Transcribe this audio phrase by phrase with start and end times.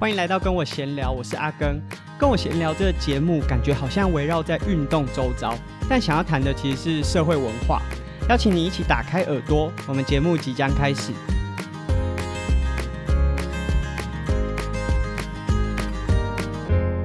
[0.00, 1.82] 欢迎来到跟我闲聊，我是阿耕。
[2.16, 5.52] 跟我闲聊这个节目，感觉好像围绕在运动周遭，
[5.90, 7.82] 但想要谈的其实是社会文化。
[8.28, 11.12] 邀请你一起打开耳朵，我们节目即将开始。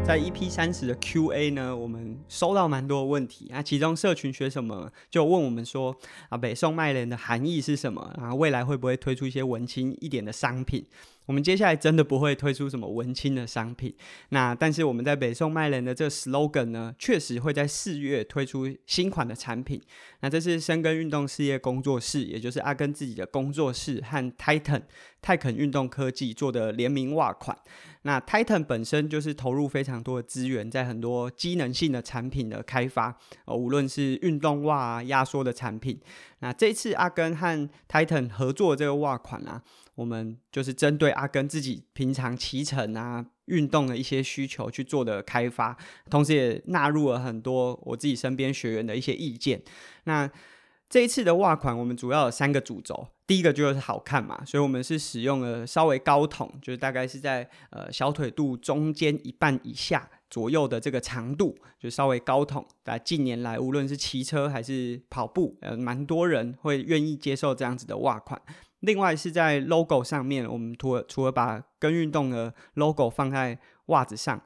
[0.06, 3.64] 在 EP 三十的 Q&A 呢，我们收到蛮多的问题啊。
[3.64, 5.98] 其中社群学什么就问我们说
[6.30, 8.14] 啊，北宋麦人的含义是什么？
[8.20, 10.86] 然后未来会不会推出一些文青一点的商品？
[11.26, 13.96] 我们接下来真的不会推出什么文青的商品，
[14.30, 19.82] 那但是我们在北宋麦连的这个 slogan 呢，确实会在四月推出新款的产品。
[20.20, 24.82] 那这是深耕运动事业工作室，也就是阿根自己的工作室和 Titan
[25.22, 27.58] 泰肯运动科技做的联名袜款。
[28.02, 35.98] 那 Titan 本身就是投入非常多的资源在很多机能性的产品的开发，呃，无论是运动袜啊、压缩的产品。
[36.40, 39.64] 那这次阿根和 Titan 合作的这个袜款啊。
[39.96, 45.78] 我们就是针对阿根自己平常骑乘啊、运动的一些需求去做的开发，
[46.10, 49.62] 同时也纳入了很多我自己身边学员的一些意见。
[50.06, 50.30] 那
[50.90, 62.64] 这一次的袜款，我们主要有三个主轴，第一个就是好看嘛，所以我们是使用了稍微高筒，就是大概是在呃小腿肚中间一半以下左右的这个长度，就稍微高筒。
[62.84, 68.40] 在近年来，无论是骑车还是跑步，呃，蛮多人会愿意接受这样子的袜款。
[68.84, 74.42] 另外是在 logo 上面，我们除了除了把跟运动的 logo 放在袜子上，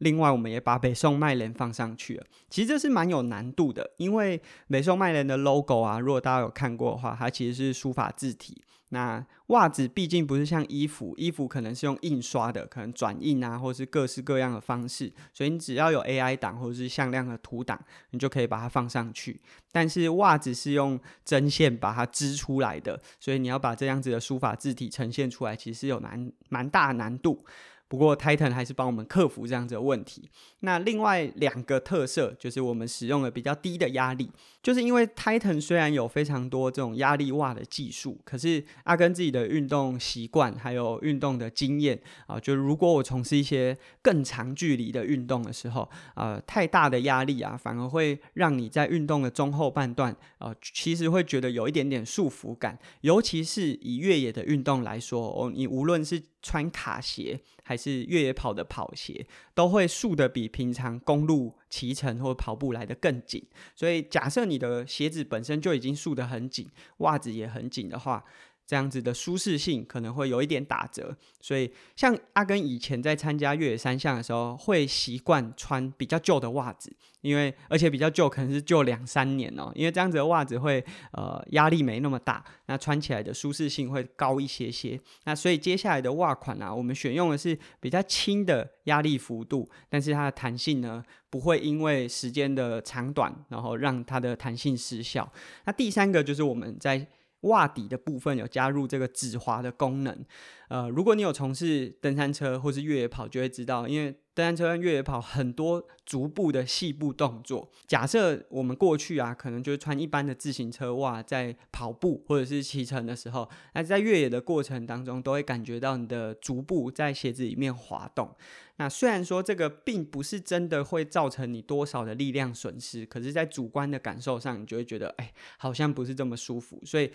[0.00, 2.26] 另外我们也把北宋麦连放上去了。
[2.50, 8.62] 其实这是蛮有难度的，因为北宋麦连的 logo 啊，如果大家有看过的话，它其实是书法字体。
[8.92, 19.40] 那袜子毕竟不是像衣服，衣服可能是用印刷的，可能转印啊，或是各式各样的方式，所以你只要有 AI 档或者是向量的图档，你就可以把它放上去。
[19.70, 27.44] 但是袜子是用针线把它织出来的，所以你要把这样子的书法字体呈现出来，其实有难蛮大的难度。
[27.90, 30.30] 不过 Titan 还是帮我们克服这样子的问题。
[30.60, 34.30] 那另外两个特色就是我们使用了比较低的压力，
[34.62, 57.40] 就是因为 Titan 虽然有非常多这种压力袜的技术，可是阿根自己的运动习惯还有运动的经验啊，就如果我从事一些更长距离的运动的时候，呃，太大的压力啊，反而会让你在运动的中后半段，呃，其实会觉得有一点点束缚感，尤其是以越野的运动来说，哦，你无论是穿卡鞋
[57.70, 63.40] 还是越野跑的跑鞋，都会束的比平常公路骑乘或跑步来的更紧。
[63.76, 68.24] 所以，假设你的鞋子本身就已经束得很紧，袜子也很紧的话，
[68.70, 85.00] 这样子的舒适性可能会有一点打折，所以像阿根以前在参加越野三项的时候，会习惯穿比较旧的袜子，因为而且比较旧可能是旧两三年哦，因为这样子的袜子会呃压力没那么大，那穿起来的舒适性会高一些些。
[85.24, 95.28] 那所以接下来的袜款啊，我们选用的是比较轻的压力幅度，但是它的弹性呢不会因为时间的长短，然后让它的弹性失效。
[95.64, 97.04] 那第三个就是我们在
[97.42, 100.24] 袜底的部分有加入这个止滑的功能，
[100.70, 107.68] 呃，如果你有从事登山车或是越野跑，就会知道，因为登山车跟越野跑很多足部的细部动作。
[107.88, 118.32] 假设我们过去啊，可能就是穿一般的自行车袜在跑步或者是骑乘的时候，那在越野的过程当中，都会感觉到你的足部在鞋子里面滑动。
[118.76, 126.80] 那虽然说这个并不是真的会造成你多少的力量损失，可是，在主观的感受上，你就会觉得，哎，好像不是这么舒服。
[126.86, 127.10] 所以，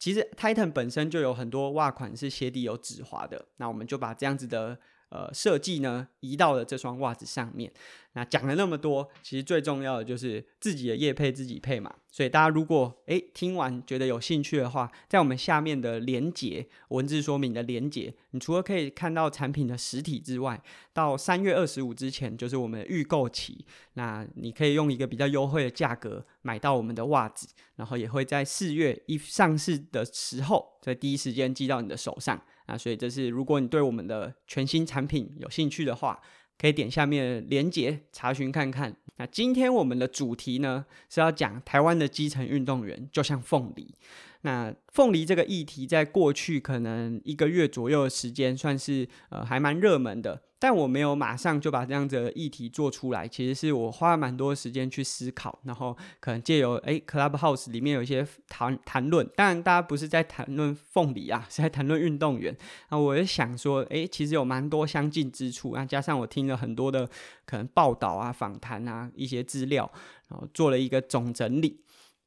[0.00, 3.46] 其实 Titan 本身就有很多袜款是鞋底有指滑的。
[3.58, 4.76] 那我们就把这样子的。
[5.10, 7.70] 呃，设计呢移到了这双袜子上面。
[8.14, 11.94] 那讲了那么多，其实最重要的就是自己的业配自己配嘛。
[12.10, 20.60] 所以大家如果诶听完觉得有兴趣的话，在我们下面的连接文字说明的连接，你除了可以看到产品的实体之外，
[20.92, 23.64] 到三月二十五之前就是我们的预购期。
[23.94, 32.40] 那你可以用一个比较优惠的价格买到我们的袜子，然后也会在四月一上市的时候，在第一时间寄到你的手上。
[32.70, 36.20] 那所以这是，如果你对我们的全新产品有兴趣的话，
[36.56, 38.94] 可以点下面连接查询看看。
[39.16, 43.92] 那今天我们的主题呢，是要讲台湾的基层运动员就像凤梨。
[44.42, 50.42] 那凤梨这个议题，在过去可能一个月左右的时间，算是呃还蛮热门的。
[50.62, 62.54] 但我没有马上就把这样子的议题做出来，其实是我花了蛮多时间去思考，然后可能借由诶 Clubhouse 里面有一些谈谈论，当然大家不是在谈论凤梨啊，是在谈论运动员。
[62.90, 67.08] 那我也想说，诶，其实有蛮多相近之处，那加上我听了很多的
[67.46, 69.90] 可能报道啊、访谈啊一些资料，
[70.28, 71.80] 然后做了一个总整理。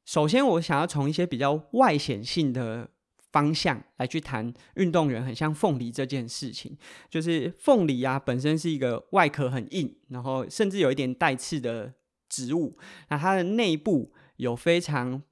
[0.06, 2.90] 首先，我想要从一些比较外显性的
[3.32, 6.78] 方向来去谈运动员很像凤梨这件事情，
[7.10, 11.94] 就是凤梨啊本身是一个外壳很硬，然后甚至有一点带刺的
[12.30, 12.78] 植物，
[13.10, 15.24] 那它的内部有非常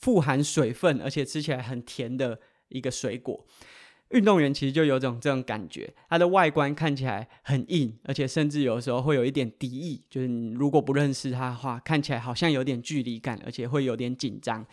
[0.00, 3.46] 富含水分，而且吃起来很甜的一个水果。
[4.14, 14.64] 运动员其实就有种这种感觉，他的外观看起来很硬，而且甚至有时候会有一点敌意，就是你如果不认识他的话，看起来好像有点距离感，而且会有点紧张。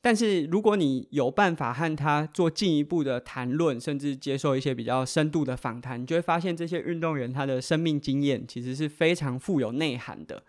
[0.00, 10.42] 但是如果你有办法和他做进一步的谈论，甚至接受一些比较深度的访谈，你就会发现这些运动员他的生命经验其实是非常富有内涵的。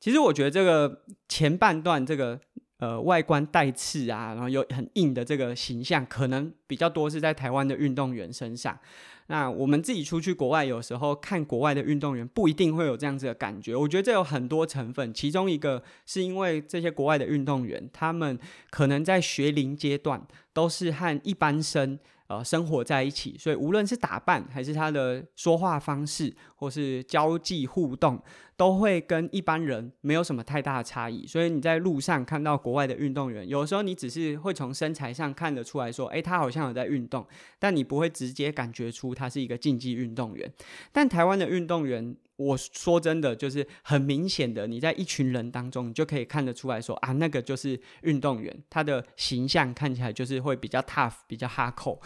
[0.00, 2.40] 其实我觉得这个前半段这个
[2.78, 8.78] 呃外观带刺啊，然后有很硬的这个形象，可能比较多是在台湾的运动员身上。
[9.26, 13.76] 那我们自己出去国外，有时候看国外的运动员，不一定会有这样子的感觉。
[13.76, 18.38] 我觉得这有很多成分，其中一个是因为这些国外的运动员，他们
[18.70, 21.98] 可能在学龄阶段都是和一般生。
[22.28, 28.20] 呃，生活在一起，所以无论是打扮，还是他的说话方式，或是交际互动，
[28.56, 31.24] 都会跟一般人没有什么太大的差异。
[31.24, 37.24] 所以你在路上看到国外的运动员，有时候你只是会从身材上看得出来说，诶，他好像有在运动，
[37.60, 40.52] 但你不会直接感觉出他是一个竞技运动员。
[40.90, 52.00] 但台湾的运动员，我说真的，就是很明显的，你在一群人当中，你就可以看得出来说啊，那个就是运动员，他的形象看起来就是会比较 tough，比较 hardcore。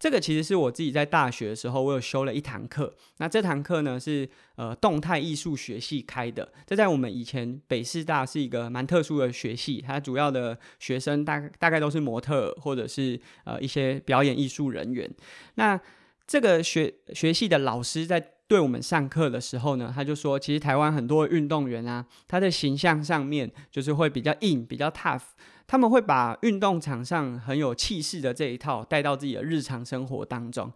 [0.00, 2.96] 这个其实是我自己在大学的时候，我有修了一堂课。
[3.18, 4.26] 那这堂课呢是
[4.56, 15.08] 呃动态艺术学系开的，这在我们以前北师大是一个蛮特殊的学系，它主要的学生大大概都是模特或者是呃一些表演艺术人员。
[15.56, 15.78] 那
[16.26, 25.20] 这个学学系的老师在对我们上课的时候呢，他就说，其实台湾很多运动员啊，他的形象上面就是会比较硬，比较 tough，
[25.70, 30.68] 他们会把运动场上很有气势的这一套带到自己的日常生活当中。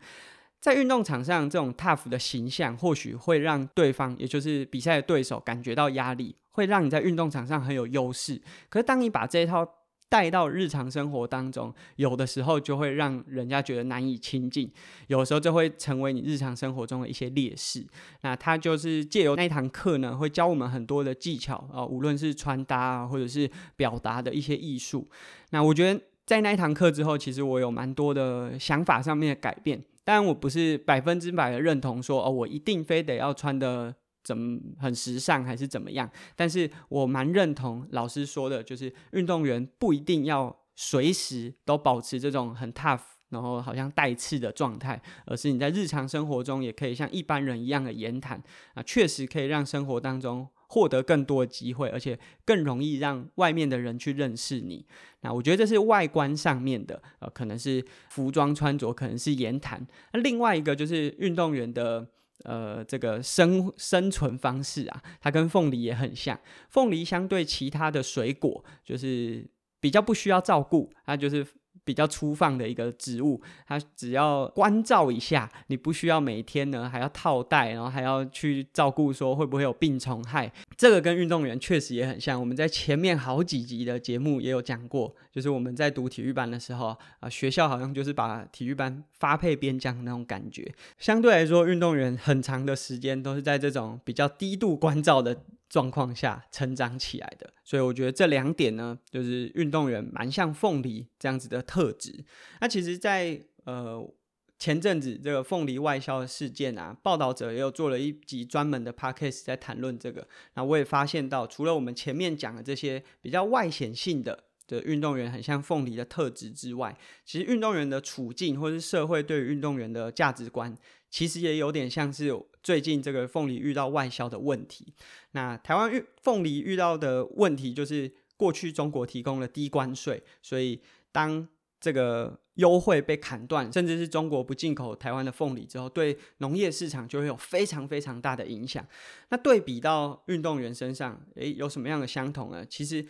[0.61, 8.41] 在运动场上，这种 tough 的形象或许会让对方，也就是比赛的对手感觉到压力，会让你在运动场上很有优势。
[8.69, 9.69] 可是当你把这一套
[10.15, 14.71] 带到日常生活当中，有的时候就会让人家觉得难以亲近，
[15.09, 17.85] 有时候就会成为你日常生活中的一些劣势。
[18.21, 25.05] 那他就是借由那一堂课呢，会教我们很多的技巧啊、无论是穿搭啊，或者是表达的一些艺术。
[25.51, 29.83] 那我觉得在那一堂课之后，其实我有蛮多的想法上面的改变。
[30.05, 33.93] 当然，我不是百分之百的认同说哦，我一定非得要穿的。
[34.25, 36.11] 怎么很时尚还是怎么样？
[36.35, 48.43] 但是我蛮认同老师说的，就是运动员不一定要随时都保持这种很 tough，然后好像带刺的状态，而是你在日常生活中也可以像一般人一样的言谈
[48.73, 54.87] 啊，确实可以让生活当中获得更多的机会，而且更容易让外面的人去认识你。
[55.21, 59.87] 那我觉得这是外观上面的，呃，可能是服装穿着，可能是言谈。
[60.15, 62.09] 那另外一个就是运动员的。
[62.45, 66.39] 呃，这个生生存方式啊，它跟凤梨也很像。
[66.71, 69.47] 凤梨相对其他的水果，就是
[69.81, 71.45] 比较不需要照顾，它就是。
[71.83, 80.51] 比较粗放的一个植物，它只要关照一下，你不需要每天呢还要套袋，然后还要去照顾说会不会有病虫害。
[80.77, 82.39] 这个跟运动员确实也很像。
[82.39, 90.75] 我们在前面好几集的节目也有讲过，就是我们在读体育班的时候啊，学校好像就是把体育班发配边疆那种感觉。
[90.99, 95.43] 相对来说，运动员很长的时间都是在这种比较低度关照的。
[95.75, 102.25] 状况下成长起来的，所以我觉得这两点呢，就是运动员蛮像凤梨这样子的特质。
[102.61, 104.09] 那其实在，呃
[104.57, 110.25] 前阵子这个凤梨外销的事件啊，报道者也有做了一集专门的 podcast 在谈论这个。
[110.55, 120.73] 那我也发现到，除了我们前面讲的这些比较外显性的的运动员很像凤梨的特质之外，其实运动员的处境或是社会对于运动员的价值观，
[121.15, 122.29] 其实也有点像是
[122.61, 124.93] 最近这个凤梨遇到外销的问题。
[125.31, 130.81] 那台湾遇凤梨遇到的问题就是，过去中国提供了低关税，所以
[131.13, 131.47] 当
[131.79, 138.85] 这个优惠被砍断，甚至是中国不进口台湾的凤梨之后，对农业市场就会有非常非常大的影响。
[139.29, 142.67] 那对比到运动员身上，诶，有什么样的相同呢？
[142.67, 143.07] 其实。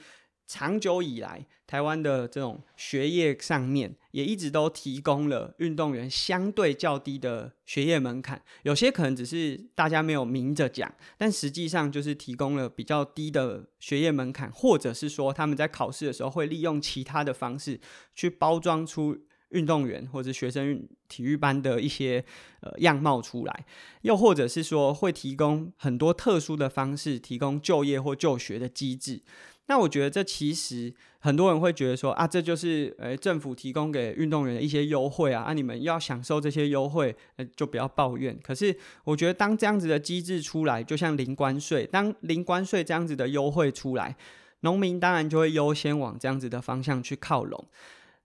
[0.47, 8.43] 长久以来，台湾的这种学业上面也一直都提供了运动员相对较低的学业门槛。
[8.63, 17.81] 有些可能只是大家没有明着讲，但实际上就是提供了比较低的学业门槛，或者是说他们在考试的时候会利用其他的方式
[18.15, 19.17] 去包装出
[19.49, 22.25] 运动员或者学生体育班的一些
[22.61, 23.67] 呃样貌出来，
[24.03, 29.23] 又或者是说会提供很多特殊的方式，提供就业或就学的机制。
[29.67, 38.39] 那我觉得这其实很多人会觉得说啊，这就是呃政府提供给运动员的一些优惠啊，啊你们要享受这些优惠，呃就不要抱怨。
[38.43, 44.15] 可是我觉得当这样子的机制出来，就像零关税，当零关税这样子的优惠出来，
[44.61, 47.65] 农民当然就会优先往这样子的方向去靠拢。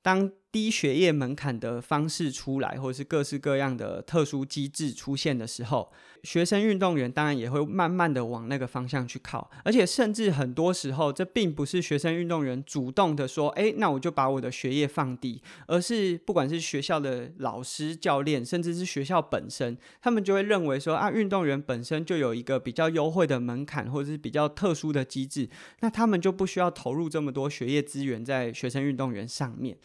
[0.02, 5.92] 当低学业门槛的方式出来，或者是各式各样的特殊机制出现的时候，
[6.24, 25.48] 学生运动员当然也会慢慢的往那个方向去靠，而且甚至很多时候，这并不是学生运动员主动的说，哎，那我就把我的学业放低，而是不管是学校的老师、教练，甚至是学校本身，他们就会认为说，啊，运动员本身就有一个比较优惠的门槛，或者是比较特殊的机制，
[25.82, 29.78] 那他们就不需要投入这么多学业资源在学生运动员上面。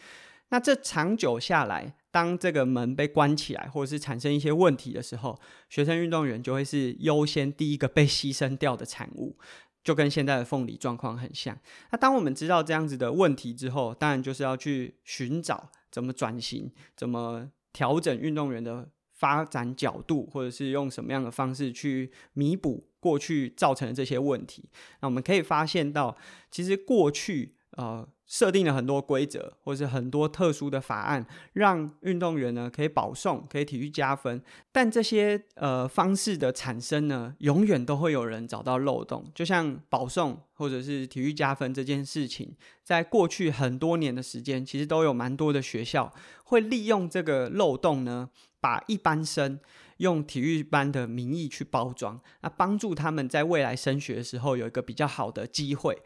[0.49, 5.37] 那这长久下来，当这个门被关起来，或者是产生一些问题的时候，
[5.69, 9.37] 学生运动员就会是优先第一个被牺牲掉的产物，
[9.83, 11.57] 就跟现在的凤梨状况很像。
[11.91, 24.69] 那当我们知道这样子的问题之后，当然就是要去寻找怎么转型，怎么调整运动员的发展角度，或者是用什么样的方式去弥补过去造成的这些问题。
[25.01, 26.15] 那我们可以发现到，
[26.51, 28.07] 其实过去呃。
[28.27, 34.41] 设定了很多规则，或是很多特殊的法案，让运动员呢可以保送，可以体育加分。
[34.71, 39.31] 但这些呃方式的产生呢，永远都会有人找到漏洞。
[39.35, 46.11] 就像保送或者是体育加分这件事情，在过去很多年的时间，其实都有蛮多的学校
[46.45, 48.29] 会利用这个漏洞呢，
[48.59, 49.59] 把一般生
[49.97, 56.01] 用体育班的名义去包装，那帮助他们在未来升学的时候有一个比较好的机会。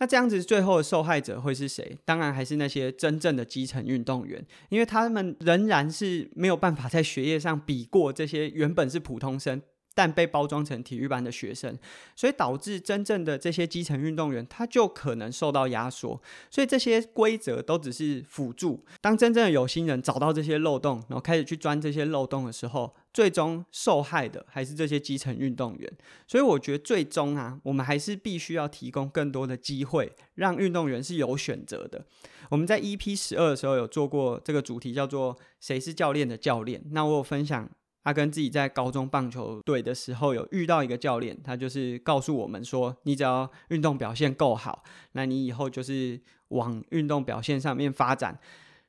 [0.00, 1.98] 那这样子，最后的受害者会是谁？
[2.06, 9.60] 当然还是那些真正的基层运动员，因为他们仍然是没有办法在学业上比过这些原本是普通生。
[9.94, 11.78] 但被包装成体育班的学生，
[12.14, 16.20] 所以导致真正的这些基层运动员，他就可能受到压缩。
[16.50, 18.84] 所以这些规则都只是辅助。
[19.00, 25.92] 当真正的有心人找到这些漏洞，然后开始去钻这些漏洞的时候，最终受害的还是这些基层运动员。
[26.26, 32.06] 所以我觉得最终啊，我们还是必须要提供更多的机会，让运动员是有选择的。
[32.48, 36.82] 我们在 EP 十二的时候有做过这个主题，叫做“谁是教练的教练”。
[36.92, 37.68] 那我有分享。
[38.02, 48.38] 他跟自己在高中棒球队的时候有遇到一个教练，他就是告诉我们说，你只要运动表现够好，那你以后就是往运动表现上面发展。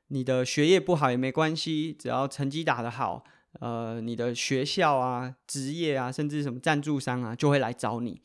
[0.08, 3.24] 你的学业不好也没关系，只要成绩打得好，
[3.60, 8.20] 呃，你的学校啊、职业啊，甚至什么赞助商啊，就会来找你。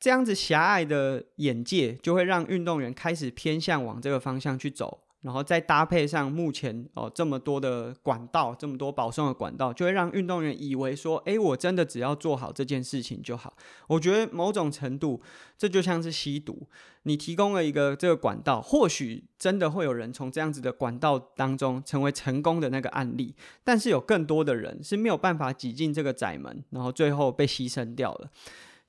[0.00, 5.00] 这样子狭隘的眼界，就会让运动员开始偏向往这个方向去走。
[5.22, 13.56] 然后再搭配上目前哦这么多的管道，这么多保送的管道，就会让运动员以为说，诶，我真的只要做好这件事情就好。
[13.86, 15.22] 我觉得某种程度，
[15.56, 16.68] 这就像是吸毒。
[17.04, 28.30] 你提供了一个这个管道，或许真的会有人从这样子的管道当中成为成功的那个案例，但是有更多的人是没有办法挤进这个窄门，然后最后被牺牲掉了。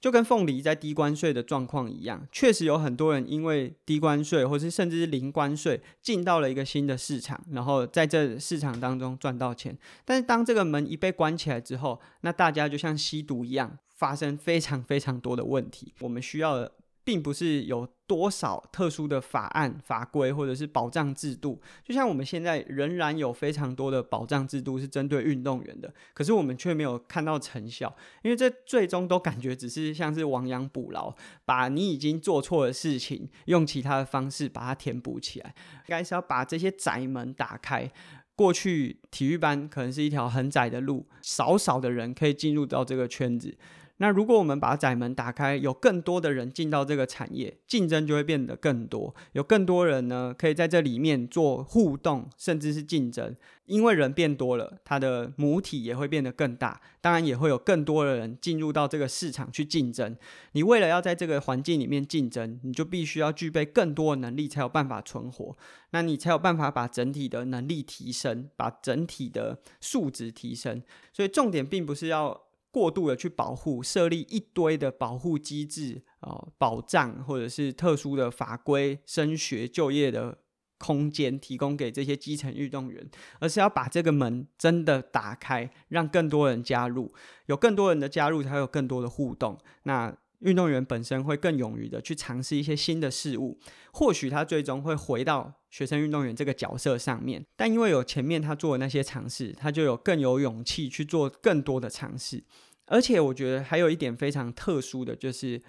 [0.04, 9.78] 就跟凤梨在低关税的状况一样，确实有很多人因为低关税，或是甚至是零关税，进到了一个新的市场，然后在这市场当中赚到钱。
[10.04, 15.94] 但是当这个门一被关起来之后，那大家就像吸毒一样，发生非常非常多的问题。
[16.02, 16.70] 我们需要。
[17.04, 31.14] 并不是有多少特殊的法案法规或者是保障制度，就像我们现在仍然有非常多的保障制度是针对运动员的，可是我们却没有看到成效，因为这最终都感觉只是像是亡羊补牢，
[31.46, 37.92] 把你已经做错的事情用其他的方式把它填补起来，应该是要把这些窄门打开。
[38.36, 43.56] 过去体育班可能是一条很窄的路，少少的人可以进入到这个圈子。
[43.98, 49.16] 那如果我们把窄门打开，有更多的人进到这个产业，竞争就会变得更多。
[49.34, 53.36] 有更多人呢，可以在这里面做互动，甚至是竞争。
[53.66, 56.82] 因为人变多了，它的母体也会变得更大。
[57.00, 60.18] 当然，也会有更多的人进入到这个市场去竞争。
[60.52, 65.56] 你为了要在这个环境里面竞争，你就必须要具备更多的能力，才有办法存活。
[65.92, 70.84] 那你才有办法把整体的能力提升，把整体的素质提升。
[71.14, 72.43] 所以，重点并不是要。
[72.74, 80.40] 过度的去保护，设立一堆的保护机制啊、保障或者是特殊的法规、升学就业的
[80.80, 83.08] 空间，提供给这些基层运动员，
[83.40, 87.14] 而是要把这个门真的打开，让更多人加入，
[87.46, 89.58] 有更多人的加入，才有更多的互动。
[89.84, 93.60] 那运动员本身会更勇于的去尝试一些新的事物，
[93.92, 102.44] 或许他最终会回到学生运动员这个角色上面，但因为有前面他做的那些尝试，他就有更有勇气去做更多的尝试。
[102.86, 105.62] 而且我觉得还有一点非常特殊的就是，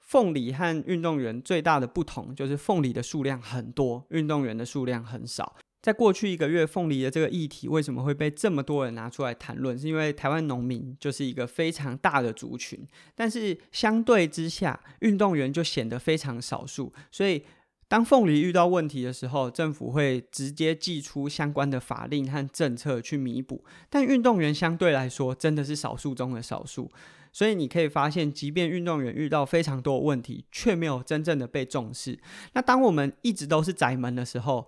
[0.00, 5.56] 凤梨和运动员最大的不同就是凤梨的数量很多，运动员的数量很少。
[5.84, 9.78] 在过去一个月，凤梨的这个议题为什么会被这么多人拿出来谈论？
[9.78, 16.90] 是因为台湾农民就是一个非常大的族群，但是相对之下，运动员就显得非常少数。
[17.10, 17.44] 所以，
[17.86, 23.62] 当凤梨遇到问题的时候，政府会直接祭出相关的法令和政策去弥补。
[23.90, 26.90] 但运动员相对来说，真的是少数中的少数。
[27.30, 32.18] 所以你可以发现，即便运动员遇到非常多问题，却没有真正的被重视。
[32.54, 34.66] 那当我们一直都是窄门的时候，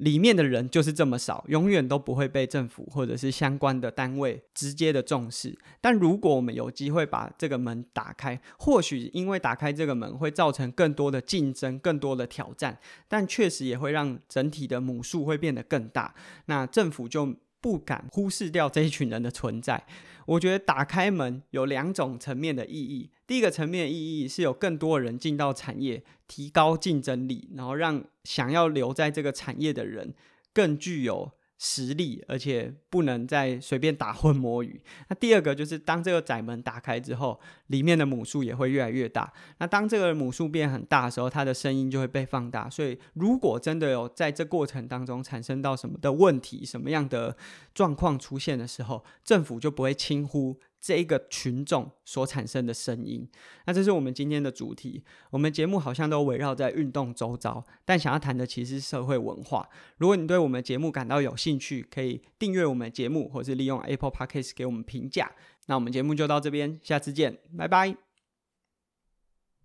[0.00, 5.58] 里面的人就是这么少，永远都不会被政府或者是相关的单位直接的重视。
[5.80, 12.78] 但如果我们有机会把这个门打开，或许因为打开这个门会造成更多的竞争、更多的挑战，
[13.08, 16.14] 但确实也会让整体的母数会变得更大。
[16.46, 19.84] 那政府就不敢忽视掉这一群人的存在。
[20.24, 23.10] 我觉得打开门有两种层面的意义。
[23.30, 30.12] 第一个层面的意义是有更多人进到产业，提高竞争力，然后让想要留在这个产业的人
[30.52, 34.82] 更具有实力，而且不能再随便打混摸鱼。
[35.08, 39.32] 那第二个就是当这个窄门打开之后，里面的母数也会越来越大。
[39.58, 42.68] 那当这个母数变很大的时候，它的声音就会被放大。
[42.68, 47.36] 所以如果真的有在这过程当中产生到什么的问题、什么样的
[47.72, 50.58] 状况出现的时候，政府就不会轻忽。
[50.80, 53.28] 这一个群众所产生的声音，
[53.66, 55.04] 那这是我们今天的主题。
[55.30, 59.68] 我们节目好像都围绕在运动周遭，但想要谈的其实是社会文化。
[59.98, 65.30] 如果你对我们节目感到有兴趣，可以订阅我们节目，或是利用 Apple Podcast 给我们评价。
[65.66, 68.09] 那我们节目就到这边，下次见，拜拜。